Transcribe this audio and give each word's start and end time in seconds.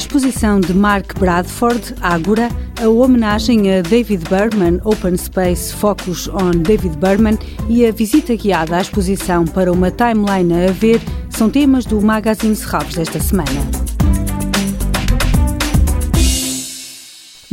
exposição 0.00 0.60
de 0.60 0.72
Mark 0.72 1.18
Bradford, 1.18 1.94
Ágora, 2.00 2.48
a 2.82 2.88
homenagem 2.88 3.70
a 3.70 3.82
David 3.82 4.24
Berman, 4.30 4.80
Open 4.82 5.14
Space 5.16 5.74
Focus 5.74 6.26
on 6.28 6.62
David 6.62 6.96
Berman 6.96 7.38
e 7.68 7.84
a 7.84 7.92
visita 7.92 8.34
guiada 8.34 8.78
à 8.78 8.80
exposição 8.80 9.44
para 9.44 9.70
uma 9.70 9.90
timeline 9.90 10.68
a 10.68 10.72
ver 10.72 11.00
são 11.28 11.50
temas 11.50 11.84
do 11.84 12.00
Magazine 12.00 12.56
Serralves 12.56 12.96
desta 12.96 13.20
semana. 13.20 13.79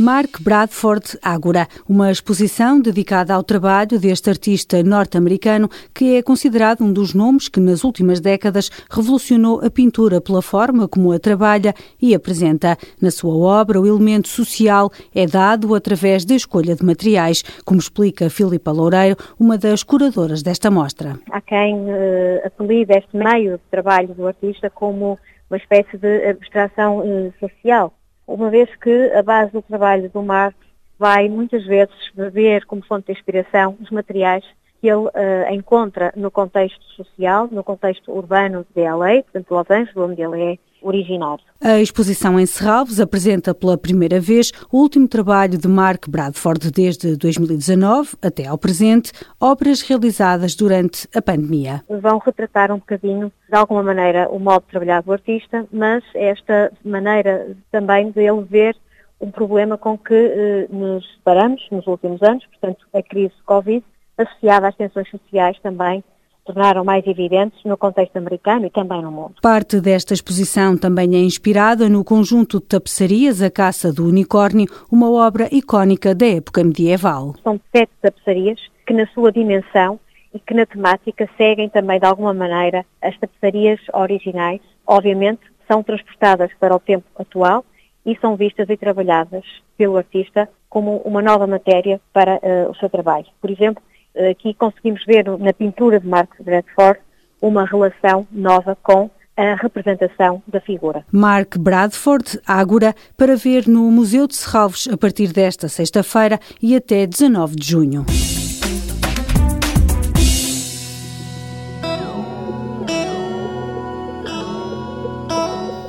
Mark 0.00 0.40
Bradford 0.40 1.18
Ágora, 1.20 1.66
uma 1.88 2.12
exposição 2.12 2.80
dedicada 2.80 3.34
ao 3.34 3.42
trabalho 3.42 3.98
deste 3.98 4.30
artista 4.30 4.80
norte-americano 4.80 5.68
que 5.92 6.16
é 6.16 6.22
considerado 6.22 6.84
um 6.84 6.92
dos 6.92 7.14
nomes 7.14 7.48
que 7.48 7.58
nas 7.58 7.82
últimas 7.82 8.20
décadas 8.20 8.70
revolucionou 8.88 9.60
a 9.60 9.68
pintura 9.68 10.20
pela 10.20 10.40
forma 10.40 10.86
como 10.86 11.10
a 11.10 11.18
trabalha 11.18 11.74
e 12.00 12.14
apresenta. 12.14 12.76
Na 13.02 13.10
sua 13.10 13.36
obra, 13.36 13.80
o 13.80 13.86
elemento 13.88 14.28
social 14.28 14.88
é 15.12 15.26
dado 15.26 15.74
através 15.74 16.24
da 16.24 16.36
escolha 16.36 16.76
de 16.76 16.84
materiais, 16.84 17.42
como 17.64 17.80
explica 17.80 18.30
Filipa 18.30 18.70
Loureiro, 18.70 19.16
uma 19.38 19.58
das 19.58 19.82
curadoras 19.82 20.44
desta 20.44 20.70
mostra. 20.70 21.18
Há 21.28 21.40
quem 21.40 21.74
uh, 21.74 22.46
apelide 22.46 22.92
este 22.96 23.16
meio 23.16 23.58
de 23.58 23.64
trabalho 23.68 24.14
do 24.14 24.28
artista 24.28 24.70
como 24.70 25.18
uma 25.50 25.56
espécie 25.56 25.98
de 25.98 26.28
abstração 26.28 27.00
uh, 27.00 27.32
social 27.40 27.92
uma 28.28 28.50
vez 28.50 28.68
que 28.76 29.10
a 29.12 29.22
base 29.22 29.52
do 29.52 29.62
trabalho 29.62 30.10
do 30.10 30.22
Marx 30.22 30.56
vai 30.98 31.28
muitas 31.28 31.64
vezes 31.64 31.94
beber 32.14 32.66
como 32.66 32.84
fonte 32.84 33.06
de 33.06 33.12
inspiração 33.12 33.76
os 33.80 33.90
materiais 33.90 34.44
que 34.80 34.88
ele 34.88 35.06
uh, 35.06 35.10
encontra 35.50 36.12
no 36.14 36.30
contexto 36.30 36.84
social, 36.94 37.48
no 37.50 37.64
contexto 37.64 38.12
urbano 38.12 38.66
de 38.74 38.82
LA, 38.82 39.22
portanto 39.22 39.50
Los 39.50 39.70
Angeles, 39.70 39.96
onde 39.96 40.22
ele 40.22 40.42
é 40.42 40.58
originário. 40.82 41.44
A 41.60 41.80
exposição 41.80 42.38
em 42.38 42.46
Serralves 42.46 43.00
apresenta 43.00 43.54
pela 43.54 43.76
primeira 43.76 44.20
vez 44.20 44.52
o 44.72 44.78
último 44.78 45.08
trabalho 45.08 45.58
de 45.58 45.66
Mark 45.66 46.08
Bradford 46.08 46.70
desde 46.70 47.16
2019 47.16 48.16
até 48.22 48.46
ao 48.46 48.56
presente, 48.56 49.12
obras 49.40 49.82
realizadas 49.82 50.54
durante 50.54 51.08
a 51.14 51.20
pandemia. 51.20 51.82
Vão 51.88 52.18
retratar 52.18 52.70
um 52.70 52.78
bocadinho, 52.78 53.32
de 53.48 53.56
alguma 53.56 53.82
maneira, 53.82 54.28
o 54.30 54.38
modo 54.38 54.62
de 54.62 54.70
trabalhar 54.70 55.02
do 55.02 55.12
artista, 55.12 55.66
mas 55.72 56.04
esta 56.14 56.72
maneira 56.84 57.56
também 57.70 58.10
de 58.10 58.20
ele 58.20 58.42
ver 58.42 58.76
um 59.20 59.30
problema 59.30 59.76
com 59.76 59.98
que 59.98 60.14
eh, 60.14 60.68
nos 60.70 61.04
paramos 61.24 61.66
nos 61.70 61.86
últimos 61.86 62.22
anos, 62.22 62.46
portanto, 62.46 62.86
a 62.94 63.02
crise 63.02 63.34
Covid, 63.44 63.84
associada 64.16 64.68
às 64.68 64.76
tensões 64.76 65.08
sociais 65.10 65.58
também 65.60 66.04
tornaram 66.48 66.82
mais 66.82 67.06
evidentes 67.06 67.62
no 67.64 67.76
contexto 67.76 68.16
americano 68.16 68.66
e 68.66 68.70
também 68.70 69.02
no 69.02 69.10
mundo. 69.10 69.34
Parte 69.42 69.80
desta 69.80 70.14
exposição 70.14 70.78
também 70.78 71.14
é 71.14 71.18
inspirada 71.18 71.88
no 71.88 72.02
conjunto 72.02 72.58
de 72.58 72.64
tapeçarias 72.64 73.42
A 73.42 73.50
Caça 73.50 73.92
do 73.92 74.06
Unicórnio, 74.06 74.66
uma 74.90 75.10
obra 75.10 75.48
icónica 75.52 76.14
da 76.14 76.26
época 76.26 76.64
medieval. 76.64 77.34
São 77.44 77.60
sete 77.70 77.92
tapeçarias 78.00 78.58
que 78.86 78.94
na 78.94 79.06
sua 79.08 79.30
dimensão 79.30 80.00
e 80.32 80.38
que 80.38 80.54
na 80.54 80.64
temática 80.64 81.28
seguem 81.36 81.68
também 81.68 82.00
de 82.00 82.06
alguma 82.06 82.32
maneira 82.32 82.84
as 83.02 83.16
tapeçarias 83.18 83.78
originais. 83.92 84.60
Obviamente 84.86 85.42
são 85.66 85.82
transportadas 85.82 86.50
para 86.58 86.74
o 86.74 86.80
tempo 86.80 87.04
atual 87.18 87.62
e 88.06 88.16
são 88.20 88.36
vistas 88.36 88.70
e 88.70 88.76
trabalhadas 88.76 89.44
pelo 89.76 89.98
artista 89.98 90.48
como 90.70 90.96
uma 91.04 91.20
nova 91.20 91.46
matéria 91.46 92.00
para 92.10 92.36
uh, 92.36 92.70
o 92.70 92.74
seu 92.76 92.88
trabalho. 92.88 93.26
Por 93.38 93.50
exemplo, 93.50 93.82
aqui 94.30 94.54
conseguimos 94.54 95.04
ver 95.04 95.24
na 95.38 95.52
pintura 95.52 96.00
de 96.00 96.06
Mark 96.06 96.30
Bradford 96.40 97.00
uma 97.40 97.64
relação 97.64 98.26
nova 98.32 98.76
com 98.82 99.10
a 99.36 99.54
representação 99.54 100.42
da 100.48 100.60
figura. 100.60 101.04
Mark 101.12 101.56
Bradford, 101.56 102.40
Ágora, 102.44 102.94
para 103.16 103.36
ver 103.36 103.68
no 103.68 103.88
Museu 103.90 104.26
de 104.26 104.34
Serralves 104.34 104.88
a 104.88 104.96
partir 104.96 105.32
desta 105.32 105.68
sexta-feira 105.68 106.40
e 106.60 106.74
até 106.74 107.06
19 107.06 107.54
de 107.54 107.66
junho. 107.70 108.04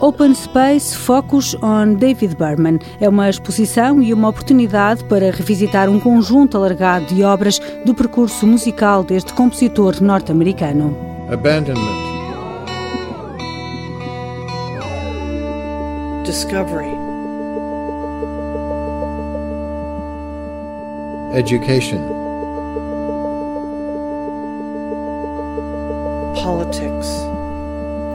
Open 0.01 0.33
Space 0.33 0.95
Focus 0.95 1.55
on 1.61 1.95
David 1.95 2.37
Berman 2.37 2.79
é 3.01 3.09
uma 3.09 3.29
exposição 3.29 4.01
e 4.01 4.13
uma 4.13 4.29
oportunidade 4.29 5.03
para 5.03 5.29
revisitar 5.29 5.89
um 5.89 5.99
conjunto 5.99 6.55
alargado 6.55 7.05
de 7.07 7.21
obras 7.21 7.59
do 7.85 7.93
percurso 7.93 8.47
musical 8.47 9.03
deste 9.03 9.33
compositor 9.33 10.01
norte-americano. 10.01 10.95
Abandonment. 11.29 12.09
Discovery. 16.23 16.95
Education. 21.33 21.99
Politics. 26.41 27.38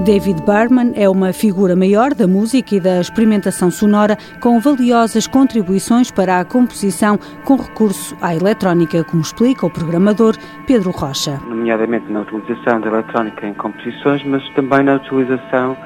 David 0.03 0.43
Berman 0.43 0.93
é 0.97 1.09
uma 1.09 1.33
figura 1.33 1.75
maior 1.75 2.15
da 2.15 2.27
música 2.27 2.75
e 2.75 2.81
da 2.81 3.01
experimentação 3.01 3.71
sonora, 3.71 4.19
com 4.41 4.59
valiosas 4.59 5.27
contribuições 5.27 6.11
para 6.11 6.41
a 6.41 6.45
composição 6.45 7.19
com 7.45 7.57
recurso 7.57 8.15
à 8.21 8.35
eletrónica, 8.35 9.03
como 9.05 9.23
explica 9.23 9.65
o 9.65 9.71
programador 9.71 10.35
Pedro 10.67 10.91
Rocha. 10.91 11.41
Nomeadamente 11.49 12.11
na 12.13 12.21
utilização 12.21 12.81
da 12.81 12.89
eletrónica 12.89 13.47
em 13.47 13.55
composições, 13.55 14.23
mas 14.25 14.47
também 14.51 14.83
na 14.83 14.97
utilização 14.97 15.77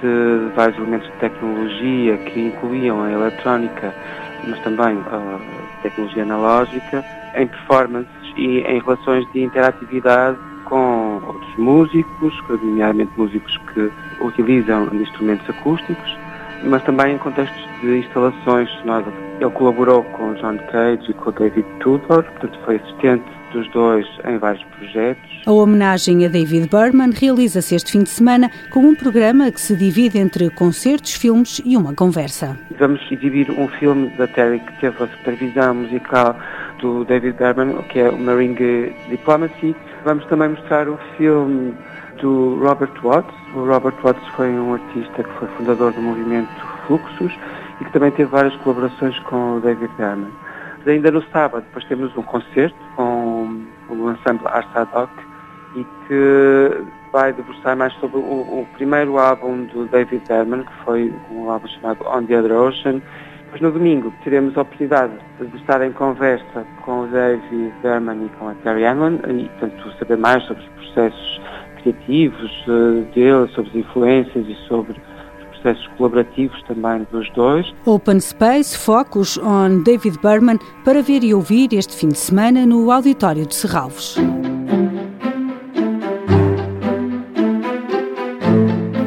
de 0.00 0.54
vários 0.54 0.78
elementos 0.78 1.08
de 1.08 1.18
tecnologia 1.18 2.16
que 2.18 2.40
incluíam 2.40 3.02
a 3.02 3.10
eletrónica, 3.10 3.92
mas 4.46 4.58
também 4.60 4.96
a 5.10 5.82
tecnologia 5.82 6.22
analógica, 6.22 7.04
em 7.34 7.46
performances 7.46 8.10
e 8.36 8.60
em 8.60 8.80
relações 8.80 9.30
de 9.32 9.42
interatividade 9.42 10.38
com 11.20 11.32
outros 11.32 11.56
músicos, 11.56 12.34
nomeadamente 12.48 13.12
músicos 13.16 13.56
que 13.72 13.90
utilizam 14.20 14.88
instrumentos 14.94 15.48
acústicos, 15.48 16.16
mas 16.64 16.82
também 16.84 17.14
em 17.14 17.18
contextos 17.18 17.66
de 17.82 17.98
instalações 17.98 18.70
sonoras. 18.80 19.12
Ele 19.40 19.50
colaborou 19.50 20.02
com 20.02 20.32
John 20.34 20.58
Cage 20.70 21.10
e 21.10 21.14
com 21.14 21.30
David 21.30 21.66
Tudor, 21.80 22.22
portanto 22.24 22.58
foi 22.64 22.76
assistente 22.76 23.24
dos 23.52 23.70
dois 23.70 24.06
em 24.26 24.38
vários 24.38 24.64
projetos. 24.64 25.42
A 25.46 25.52
homenagem 25.52 26.24
a 26.24 26.28
David 26.28 26.68
Berman 26.68 27.10
realiza-se 27.10 27.74
este 27.74 27.92
fim 27.92 28.02
de 28.02 28.08
semana 28.08 28.50
com 28.70 28.80
um 28.80 28.94
programa 28.94 29.50
que 29.50 29.60
se 29.60 29.76
divide 29.76 30.18
entre 30.18 30.50
concertos, 30.50 31.12
filmes 31.12 31.60
e 31.64 31.76
uma 31.76 31.94
conversa. 31.94 32.58
Vamos 32.78 33.00
exibir 33.10 33.50
um 33.50 33.68
filme 33.68 34.08
da 34.16 34.26
Terry 34.26 34.58
que 34.60 34.80
teve 34.80 35.02
a 35.02 35.06
supervisão 35.06 35.74
musical 35.74 36.36
do 36.80 37.04
David 37.04 37.36
Berman, 37.38 37.82
que 37.88 38.00
é 38.00 38.10
o 38.10 38.18
Marine 38.18 38.92
Diplomacy, 39.08 39.74
Vamos 40.06 40.24
também 40.26 40.50
mostrar 40.50 40.88
o 40.88 40.96
filme 41.16 41.74
do 42.20 42.60
Robert 42.60 42.92
Watts. 43.02 43.34
O 43.56 43.66
Robert 43.66 43.96
Watts 44.04 44.24
foi 44.36 44.50
um 44.50 44.74
artista 44.74 45.24
que 45.24 45.30
foi 45.30 45.48
fundador 45.56 45.92
do 45.94 46.00
movimento 46.00 46.48
Fluxus 46.86 47.36
e 47.80 47.84
que 47.84 47.90
também 47.90 48.12
teve 48.12 48.30
várias 48.30 48.54
colaborações 48.58 49.18
com 49.24 49.56
o 49.56 49.60
David 49.60 49.90
Garman. 49.98 50.30
Ainda 50.86 51.10
no 51.10 51.20
sábado, 51.32 51.64
depois 51.64 51.84
temos 51.86 52.16
um 52.16 52.22
concerto 52.22 52.76
com 52.94 53.64
o 53.88 54.12
ensemble 54.12 54.46
Ars 54.46 54.68
Ad 54.76 54.88
Hoc 54.96 55.10
e 55.74 55.84
que 56.06 56.84
vai 57.10 57.32
debruçar 57.32 57.76
mais 57.76 57.92
sobre 57.94 58.18
o, 58.18 58.20
o 58.20 58.68
primeiro 58.74 59.18
álbum 59.18 59.64
do 59.64 59.86
David 59.86 60.22
Berman, 60.28 60.62
que 60.62 60.84
foi 60.84 61.12
um 61.32 61.50
álbum 61.50 61.66
chamado 61.66 62.06
On 62.06 62.24
the 62.24 62.38
Other 62.38 62.52
Ocean, 62.52 63.02
depois 63.46 63.62
no 63.62 63.72
domingo 63.72 64.12
teremos 64.24 64.56
a 64.56 64.62
oportunidade 64.62 65.12
de 65.40 65.56
estar 65.56 65.80
em 65.82 65.92
conversa 65.92 66.66
com 66.84 67.02
o 67.02 67.06
David 67.06 67.72
Berman 67.82 68.26
e 68.26 68.28
com 68.38 68.48
a 68.48 68.54
Terry 68.56 68.84
Hanlon 68.84 69.18
e, 69.28 69.48
portanto, 69.48 69.92
saber 69.98 70.16
mais 70.16 70.42
sobre 70.44 70.62
os 70.62 70.68
processos 70.70 71.40
criativos 71.82 72.50
uh, 72.66 73.02
dele, 73.14 73.48
sobre 73.54 73.70
as 73.70 73.76
influências 73.76 74.46
e 74.46 74.54
sobre 74.66 74.92
os 74.92 75.46
processos 75.60 75.86
colaborativos 75.96 76.62
também 76.64 77.06
dos 77.10 77.30
dois. 77.30 77.72
Open 77.86 78.20
Space 78.20 78.76
Focus 78.76 79.38
on 79.38 79.82
David 79.84 80.18
Berman 80.20 80.58
para 80.84 81.00
ver 81.02 81.22
e 81.22 81.32
ouvir 81.32 81.72
este 81.72 81.96
fim 81.96 82.08
de 82.08 82.18
semana 82.18 82.66
no 82.66 82.90
Auditório 82.90 83.46
de 83.46 83.54
Serralves. 83.54 84.16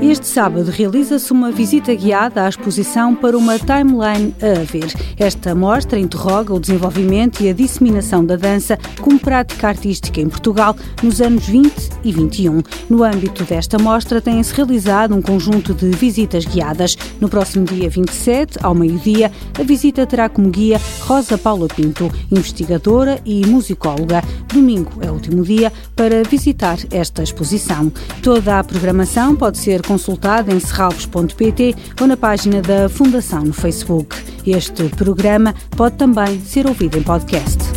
Este 0.10 0.26
sábado 0.26 0.72
realiza-se 0.72 1.32
uma 1.32 1.52
visita 1.52 1.94
guiada 1.94 2.44
à 2.44 2.50
exposição 2.50 3.14
para 3.14 3.38
uma 3.38 3.60
timeline 3.60 4.34
a 4.42 4.64
ver. 4.64 4.92
Esta 5.16 5.54
mostra 5.54 6.00
interroga 6.00 6.52
o 6.52 6.60
desenvolvimento 6.60 7.42
e 7.42 7.50
a 7.50 7.54
disseminação 7.54 8.26
da 8.26 8.36
dança 8.36 8.76
como 9.02 9.20
prática 9.20 9.68
artística 9.68 10.20
em 10.20 10.28
Portugal 10.28 10.76
nos 11.04 11.22
anos 11.22 11.46
20 11.46 11.90
e 12.04 12.12
21. 12.12 12.64
No 12.90 13.04
âmbito 13.04 13.44
desta 13.44 13.78
mostra 13.78 14.20
tem-se 14.20 14.52
realizado 14.56 15.14
um 15.14 15.22
conjunto 15.22 15.76
de 15.76 15.92
visitas 15.92 16.44
guiadas. 16.44 16.98
No 17.22 17.30
próximo 17.30 17.66
dia 17.66 17.88
27, 17.88 18.58
ao 18.64 18.74
meio-dia, 18.74 19.32
a 19.60 19.62
visita 19.62 20.08
terá 20.08 20.28
como 20.28 20.50
guia 20.50 20.82
Rosa 21.02 21.38
Paula 21.38 21.68
Pinto, 21.68 22.12
investigadora 22.32 23.22
e 23.24 23.46
musicóloga. 23.46 24.24
Domingo 24.52 24.94
é 25.02 25.12
o 25.12 25.14
último 25.14 25.44
dia 25.44 25.72
para 25.96 26.24
visitar 26.24 26.80
esta 26.90 27.22
exposição. 27.22 27.92
Toda 28.24 28.58
a 28.58 28.64
programação 28.64 29.36
pode 29.36 29.60
ser 29.60 29.84
consultada 29.84 29.99
consultado 30.00 30.50
em 30.56 30.60
serralvos.pt 30.62 31.75
ou 32.00 32.07
na 32.07 32.16
página 32.16 32.62
da 32.62 32.88
Fundação 32.88 33.44
no 33.44 33.54
Facebook. 33.54 34.16
Este 34.48 34.88
programa 34.96 35.54
pode 35.75 35.98
também 35.98 36.40
ser 36.40 36.66
ouvido 36.66 36.98
em 36.98 37.04
podcast. 37.04 37.69